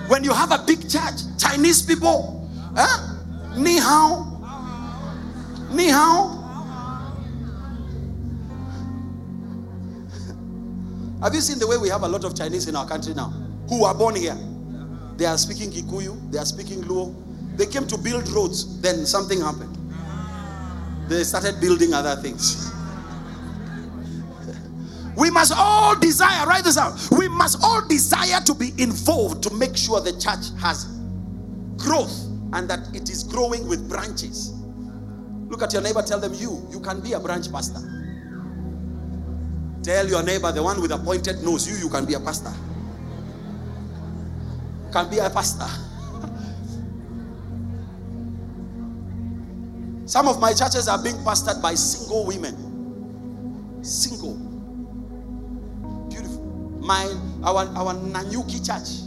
[0.07, 3.15] When you have a big church, Chinese people, huh?
[3.55, 4.25] Ni hao,
[5.71, 6.33] ni hao.
[11.21, 13.33] Have you seen the way we have a lot of Chinese in our country now
[13.69, 14.37] who are born here?
[15.17, 17.15] They are speaking Kikuyu, they are speaking Luo.
[17.57, 19.75] They came to build roads, then something happened.
[21.09, 22.71] They started building other things.
[25.17, 26.93] We must all desire, write this out.
[27.17, 30.85] We must all desire to be involved to make sure the church has
[31.77, 34.53] growth and that it is growing with branches.
[35.49, 37.79] Look at your neighbor, tell them, You, you can be a branch pastor.
[39.83, 42.53] Tell your neighbor, the one with a pointed nose, you, you can be a pastor.
[44.91, 45.67] Can be a pastor.
[50.05, 53.83] Some of my churches are being pastored by single women.
[53.83, 54.35] Single.
[56.09, 56.43] Beautiful.
[56.81, 57.05] My
[57.43, 59.03] our our Nanyuki church.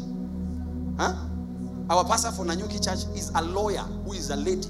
[0.98, 1.29] Huh?
[1.90, 4.68] Our pastor for Nanyuki church is a lawyer who is a lady.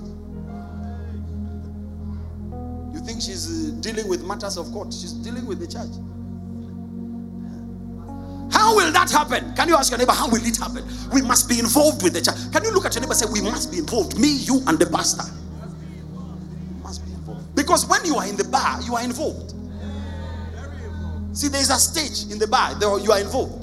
[2.94, 4.90] You think she's uh, dealing with matters of court?
[4.90, 5.92] She's dealing with the church.
[8.50, 9.54] How will that happen?
[9.54, 10.82] Can you ask your neighbor, how will it happen?
[11.12, 12.36] We must be involved with the church.
[12.52, 14.18] Can you look at your neighbor and say, We must be involved?
[14.18, 15.30] Me, you, and the pastor.
[16.82, 17.54] Must be involved.
[17.54, 19.52] Because when you are in the bar, you are involved.
[21.36, 23.59] See, there's a stage in the bar, there you are involved.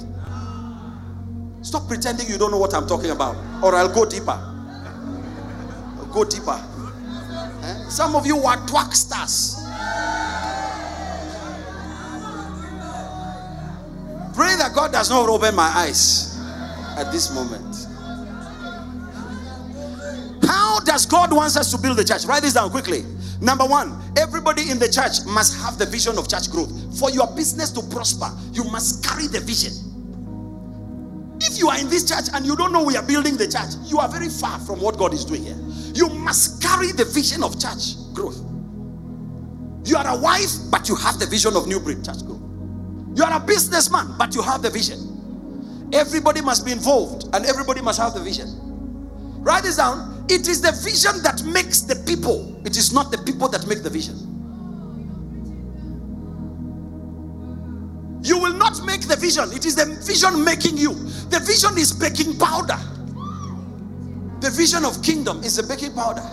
[1.68, 4.30] Stop pretending you don't know what I'm talking about, or I'll go deeper.
[4.30, 6.58] I'll go deeper.
[7.62, 7.88] Eh?
[7.90, 9.62] Some of you are twacksters.
[14.34, 16.40] Pray that God does not open my eyes
[16.96, 17.86] at this moment.
[20.46, 22.24] How does God wants us to build the church?
[22.24, 23.04] Write this down quickly.
[23.42, 26.98] Number one, everybody in the church must have the vision of church growth.
[26.98, 29.87] For your business to prosper, you must carry the vision.
[31.58, 33.98] You are in this church and you don't know we are building the church, you
[33.98, 35.58] are very far from what God is doing here.
[35.92, 38.38] You must carry the vision of church growth.
[39.84, 42.40] You are a wife, but you have the vision of New Breed Church growth.
[43.16, 45.90] You are a businessman, but you have the vision.
[45.92, 48.46] Everybody must be involved and everybody must have the vision.
[49.42, 50.24] Write this down.
[50.28, 53.82] It is the vision that makes the people, it is not the people that make
[53.82, 54.37] the vision.
[58.68, 60.94] Not make the vision, it is the vision making you.
[61.30, 62.78] The vision is baking powder.
[64.40, 66.24] The vision of kingdom is a baking powder.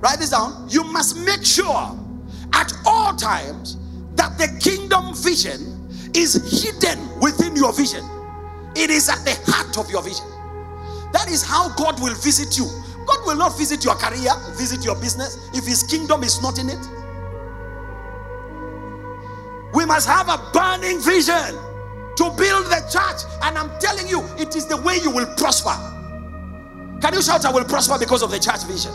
[0.00, 0.66] Write this down.
[0.68, 1.98] You must make sure
[2.52, 3.76] at all times
[4.14, 8.04] that the kingdom vision is hidden within your vision.
[8.76, 10.26] It is at the heart of your vision.
[11.12, 12.66] That is how God will visit you.
[13.06, 16.70] God will not visit your career, visit your business if His kingdom is not in
[16.70, 17.03] it.
[19.74, 21.58] We must have a burning vision
[22.16, 23.26] to build the church.
[23.42, 25.74] And I'm telling you, it is the way you will prosper.
[27.00, 28.92] Can you shout, I will prosper because of the church vision?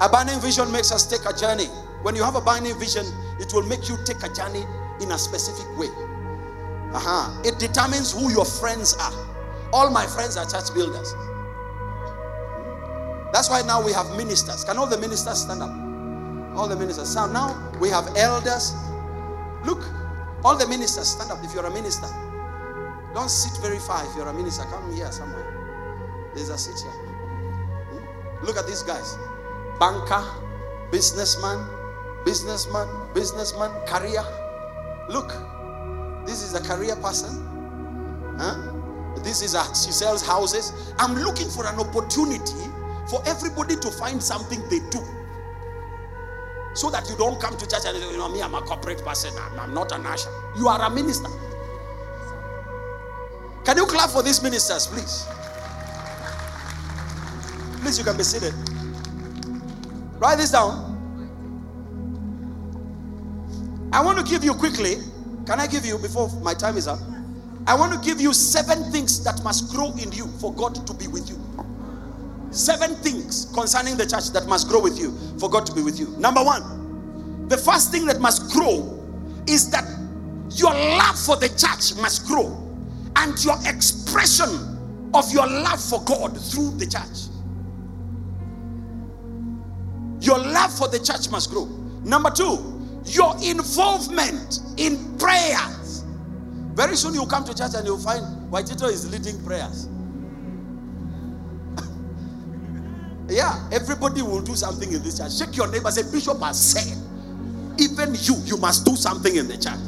[0.00, 1.66] A burning vision makes us take a journey.
[2.02, 3.04] When you have a burning vision,
[3.38, 4.64] it will make you take a journey
[5.00, 5.88] in a specific way.
[6.92, 7.42] Uh-huh.
[7.44, 9.12] It determines who your friends are.
[9.72, 11.12] All my friends are church builders.
[13.32, 14.64] That's why now we have ministers.
[14.64, 15.87] Can all the ministers stand up?
[16.58, 17.08] All the ministers.
[17.08, 18.74] So now we have elders,
[19.64, 19.84] Look,
[20.44, 22.06] all the ministers, stand up if you're a minister.
[23.14, 24.64] Don't sit very far if you're a minister.
[24.64, 26.30] Come here somewhere.
[26.34, 26.92] There's a seat here.
[26.92, 28.46] Hmm?
[28.46, 29.18] Look at these guys
[29.80, 30.24] banker,
[30.90, 31.66] businessman,
[32.24, 34.22] businessman, businessman, career.
[35.08, 35.32] Look,
[36.26, 37.44] this is a career person.
[38.38, 38.74] Huh?
[39.22, 40.94] This is a she sells houses.
[40.98, 42.70] I'm looking for an opportunity
[43.10, 45.02] for everybody to find something they do.
[46.74, 49.32] So that you don't come to church and you know me, I'm a corporate person,
[49.38, 50.30] I'm, I'm not an usher.
[50.56, 51.28] You are a minister.
[53.64, 55.26] Can you clap for these ministers, please?
[57.82, 58.54] Please, you can be seated.
[60.18, 60.88] Write this down.
[63.92, 64.96] I want to give you quickly.
[65.46, 66.98] Can I give you before my time is up?
[67.66, 70.94] I want to give you seven things that must grow in you for God to
[70.94, 71.38] be with you.
[72.50, 75.98] Seven things concerning the church that must grow with you for God to be with
[75.98, 76.08] you.
[76.18, 78.94] Number one, the first thing that must grow
[79.46, 79.84] is that
[80.54, 82.64] your love for the church must grow
[83.16, 87.28] and your expression of your love for God through the church.
[90.20, 91.66] Your love for the church must grow.
[92.04, 96.04] Number two, your involvement in prayers.
[96.74, 99.88] Very soon you'll come to church and you'll find Waitito is leading prayers.
[103.38, 105.38] Yeah, everybody will do something in this church.
[105.38, 106.98] Shake your neighbor, say, Bishop has said,
[107.78, 109.78] even you, you must do something in the church.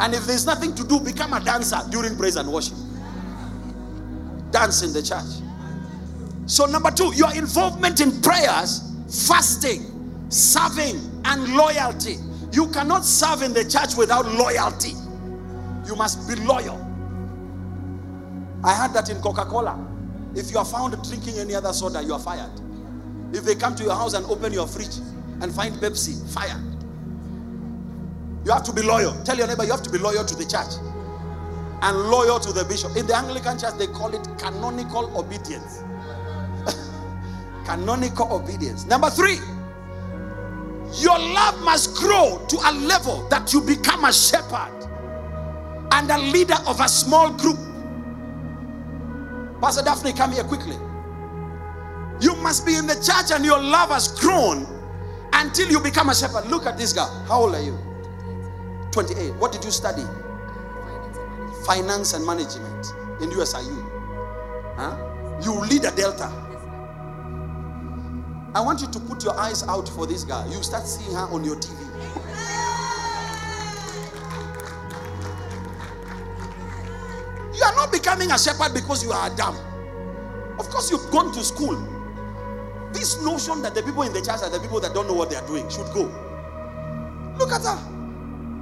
[0.00, 2.76] And if there's nothing to do, become a dancer during praise and worship.
[4.50, 5.38] Dance in the church.
[6.46, 8.90] So, number two, your involvement in prayers,
[9.28, 12.16] fasting, serving, and loyalty.
[12.50, 14.94] You cannot serve in the church without loyalty.
[15.86, 16.74] You must be loyal.
[18.64, 19.99] I had that in Coca Cola.
[20.34, 22.50] If you are found drinking any other soda, you are fired.
[23.32, 24.98] If they come to your house and open your fridge
[25.40, 26.62] and find Pepsi, fired.
[28.44, 29.12] You have to be loyal.
[29.24, 30.74] Tell your neighbor you have to be loyal to the church
[31.82, 32.96] and loyal to the bishop.
[32.96, 35.82] In the Anglican church, they call it canonical obedience.
[37.64, 38.86] canonical obedience.
[38.86, 39.38] Number three,
[40.98, 44.88] your love must grow to a level that you become a shepherd
[45.92, 47.58] and a leader of a small group.
[49.60, 50.76] Pastor Daphne, come here quickly.
[52.20, 54.66] You must be in the church and your love has grown
[55.32, 56.46] until you become a shepherd.
[56.46, 57.08] Look at this guy.
[57.26, 57.78] How old are you?
[58.92, 59.34] 28.
[59.36, 60.04] What did you study?
[61.64, 62.86] Finance and management
[63.20, 64.76] in USIU.
[64.76, 64.96] Huh?
[65.42, 66.30] You lead a Delta.
[68.54, 70.46] I want you to put your eyes out for this guy.
[70.46, 71.76] You start seeing her on your TV.
[78.10, 79.56] Becoming a shepherd because you are dumb.
[80.58, 81.76] Of course, you've gone to school.
[82.92, 85.30] This notion that the people in the church are the people that don't know what
[85.30, 86.02] they are doing should go.
[87.38, 87.78] Look at her.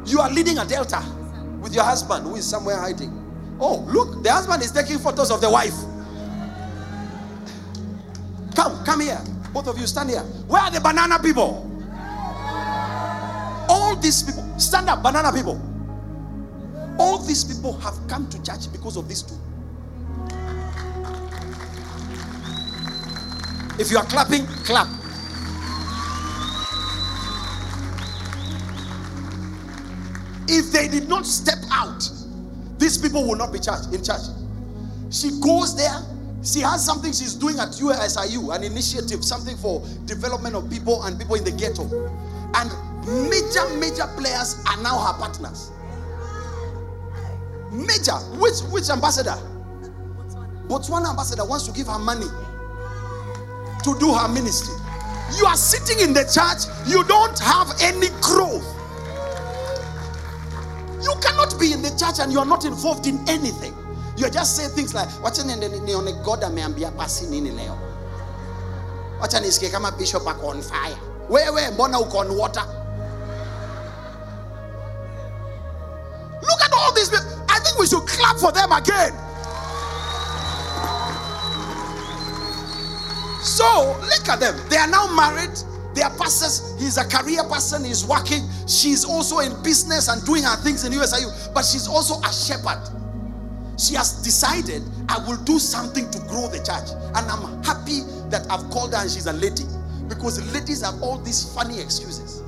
[0.05, 1.03] You are leading a delta
[1.61, 3.11] with your husband who is somewhere hiding.
[3.59, 5.75] Oh, look, the husband is taking photos of the wife.
[8.55, 9.21] Come, come here.
[9.53, 10.21] Both of you stand here.
[10.47, 11.65] Where are the banana people?
[13.71, 15.61] All these people, stand up, banana people.
[16.99, 19.37] All these people have come to church because of these two.
[23.79, 24.89] If you are clapping, clap.
[30.49, 32.11] If they did not step out,
[32.79, 34.23] these people will not be church in church.
[35.11, 36.03] She goes there,
[36.43, 41.19] she has something she's doing at USIU, an initiative, something for development of people and
[41.19, 41.85] people in the ghetto.
[42.55, 42.71] And
[43.31, 45.71] major, major players are now her partners.
[47.73, 49.37] Major, which which ambassador?
[50.69, 52.27] Botswana ambassador wants to give her money
[53.85, 54.75] to do her ministry.
[55.37, 58.65] You are sitting in the church, you don't have any growth.
[61.03, 63.75] You cannot be in the church and you are not involved in anything.
[64.17, 67.79] You just say things like, wacha nione God ameambia pasi nini leo.
[69.21, 70.97] Wacha nisikie kama bishop ako on fire.
[71.31, 72.65] Wewe mbona uko on water?
[78.29, 79.13] Clap for them again.
[83.43, 84.57] So look at them.
[84.69, 85.57] They are now married.
[85.95, 86.75] They are pastors.
[86.79, 87.85] He's a career person.
[87.85, 88.49] He's working.
[88.67, 91.55] She's also in business and doing her things in USIU.
[91.55, 92.83] But she's also a shepherd.
[93.79, 96.91] She has decided I will do something to grow the church.
[97.15, 99.65] And I'm happy that I've called her and she's a lady.
[100.09, 102.43] Because ladies have all these funny excuses.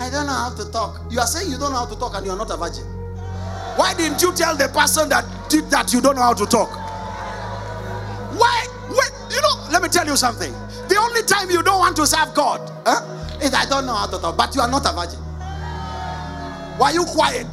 [0.00, 1.00] I don't know how to talk.
[1.10, 2.97] You are saying you don't know how to talk and you are not a virgin.
[3.78, 6.68] Why didn't you tell the person that did that you don't know how to talk?
[8.34, 8.66] Why?
[8.90, 10.52] Wait, you know, let me tell you something.
[10.88, 12.58] The only time you don't want to serve God
[13.40, 15.20] is I don't know how to talk, but you are not a virgin.
[16.76, 17.46] Why are you quiet?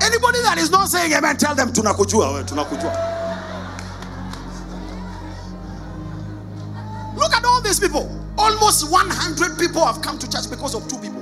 [0.00, 2.94] Anybody that is not saying amen, tell them tunakujua, tunakujua.
[7.16, 8.08] Look at all these people.
[8.38, 11.17] Almost 100 people have come to church because of two people.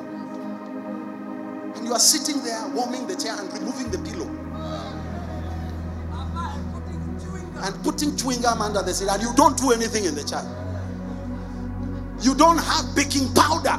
[1.86, 4.26] You are sitting there warming the chair and removing the pillow
[7.62, 10.44] and putting chewing gum under the seat, and you don't do anything in the church.
[12.20, 13.78] You don't have baking powder.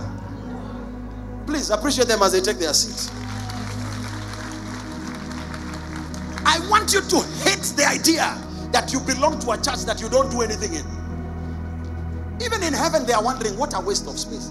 [1.45, 3.11] Please appreciate them as they take their seats.
[6.45, 8.37] I want you to hate the idea
[8.71, 10.85] that you belong to a church that you don't do anything in.
[12.41, 14.49] Even in heaven, they are wondering what a waste of space.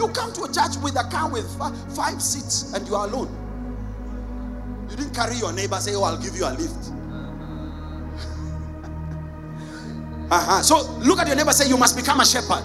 [0.00, 1.46] You come to a church with a car with
[1.94, 3.28] five seats and you are alone.
[4.88, 6.88] You didn't carry your neighbor, say, Oh, I'll give you a lift.
[10.30, 10.62] uh-huh.
[10.62, 12.64] So look at your neighbor, say, You must become a shepherd.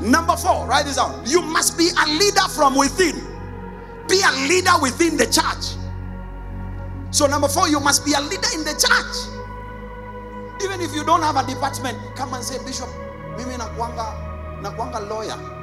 [0.00, 1.22] Number four, write this down.
[1.26, 3.16] You must be a leader from within.
[4.08, 5.76] Be a leader within the church.
[7.10, 10.64] So, number four, you must be a leader in the church.
[10.64, 12.88] Even if you don't have a department, come and say, Bishop,
[13.36, 15.53] mimi nakuanga nakuanga lawyer.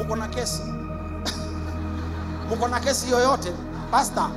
[0.00, 0.62] Muko na kesi.
[2.48, 3.52] Muko na kesi yoyote?
[3.90, 4.30] Pastor,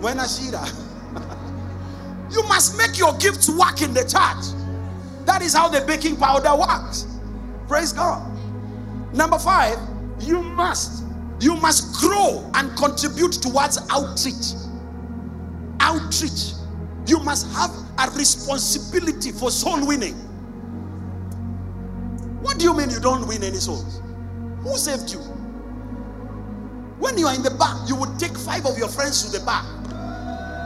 [0.00, 0.62] wena shida.
[2.30, 4.54] You must make your gifts work in the church.
[5.26, 7.06] That is how the baking powder works.
[7.68, 8.22] Praise God.
[9.12, 9.76] Number five,
[10.20, 11.04] you must
[11.40, 14.54] you must grow and contribute towards outreach.
[15.80, 16.52] Outreach.
[17.06, 20.14] You must have a responsibility for soul winning.
[22.40, 24.00] What do you mean you don't win any souls?
[24.62, 25.18] Who saved you?
[26.98, 29.44] When you are in the bar, you would take five of your friends to the
[29.44, 29.64] bar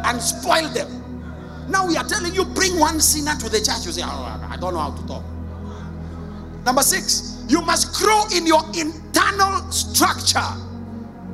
[0.04, 1.66] and spoil them.
[1.68, 3.86] Now we are telling you, bring one sinner to the church.
[3.86, 5.24] You say, oh, I don't know how to talk.
[6.64, 10.38] Number six, you must grow in your internal structure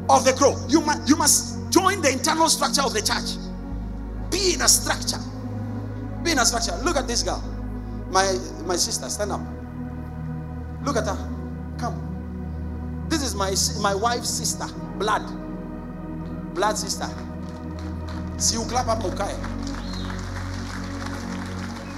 [0.08, 0.56] of the grow.
[0.68, 3.36] You must you must join the internal structure of the church.
[4.30, 5.20] Be in a structure.
[6.22, 6.76] Be in a structure.
[6.84, 7.42] Look at this girl.
[8.10, 9.40] My my sister, stand up.
[10.84, 11.16] Look at her.
[11.78, 12.11] Come.
[13.12, 14.64] This is my my wife's sister,
[14.96, 15.20] blood.
[16.54, 17.06] Blood sister.
[18.38, 19.36] See you clap up Mukai.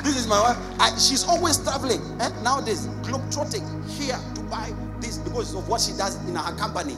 [0.03, 0.59] This is my wife.
[0.81, 2.03] I, she's always traveling.
[2.21, 2.31] Eh?
[2.43, 6.95] Nowadays, globetrotting here to buy this because of what she does in her company.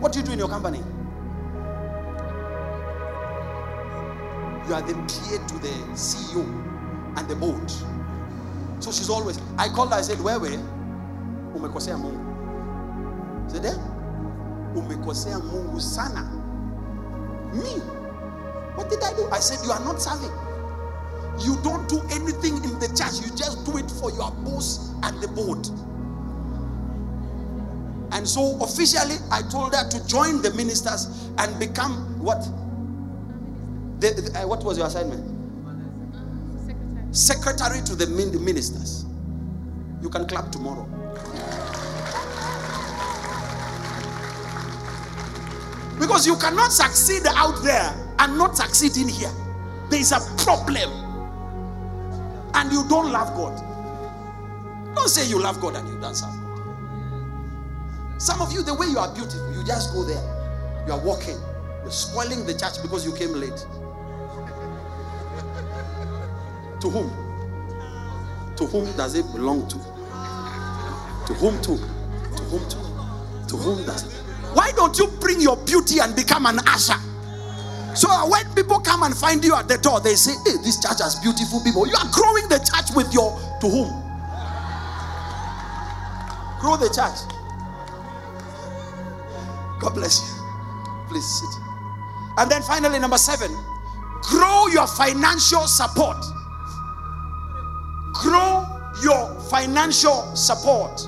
[0.00, 0.78] What do you do in your company?
[4.66, 6.46] You are the PA to the CEO
[7.18, 7.70] and the board.
[8.82, 9.38] So she's always.
[9.58, 9.96] I called her.
[9.96, 10.58] I said, "Where were?
[11.54, 12.23] Umekosea
[13.54, 13.78] Mungu." Said, "Eh?
[14.74, 16.22] Umekosea Mungu sana."
[17.52, 17.80] Me?
[18.76, 19.28] What did I do?
[19.30, 20.32] I said, "You are not serving."
[21.40, 25.20] You don't do anything in the church, you just do it for your boss and
[25.20, 25.66] the board.
[28.12, 32.42] And so officially, I told her to join the ministers and become what?
[33.98, 35.24] The, the, uh, what was your assignment?
[37.10, 37.80] Secretary.
[37.80, 39.04] Secretary to the ministers.
[40.02, 40.86] You can clap tomorrow.
[46.04, 49.32] Because you cannot succeed out there and not succeed in here.
[49.88, 50.90] There is a problem
[52.54, 53.56] and you don't love God.
[54.94, 58.20] Don't say you love God and you don't serve God.
[58.20, 60.22] Some of you, the way you are beautiful, you just go there.
[60.86, 61.38] You are walking.
[61.82, 63.66] You're spoiling the church because you came late.
[66.84, 67.10] to whom?
[68.56, 69.78] To whom does it belong to?
[69.78, 71.78] To whom to?
[72.36, 72.76] To whom to?
[73.48, 74.23] To whom does it?
[74.54, 76.98] Why don't you bring your beauty and become an usher?
[77.94, 81.00] So when people come and find you at the door, they say, Hey, this church
[81.00, 81.86] has beautiful people.
[81.86, 83.30] You are growing the church with your
[83.60, 83.90] to whom?
[86.60, 87.18] Grow the church.
[89.80, 90.44] God bless you.
[91.08, 91.60] Please sit.
[92.38, 93.50] And then finally, number seven,
[94.22, 96.16] grow your financial support.
[98.14, 98.64] Grow
[99.02, 101.06] your financial support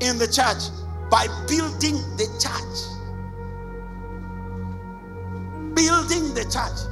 [0.00, 0.70] in the church
[1.10, 2.98] by building the church
[5.78, 6.87] building the church.